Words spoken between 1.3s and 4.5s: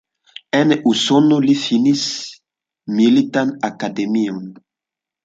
li finis Militan Akademion.